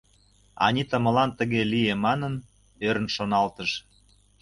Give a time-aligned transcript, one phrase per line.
[0.65, 2.33] Анита молан тыге лие манын,
[2.87, 3.71] ӧрын шоналтыш.